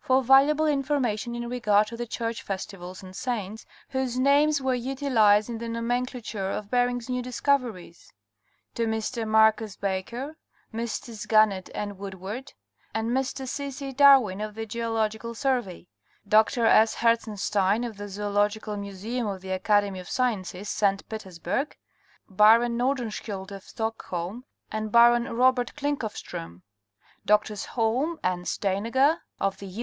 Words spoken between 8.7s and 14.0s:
To Mr. Marcus Baker, Messrs. Gannett and Woodward, and Mr. C. C.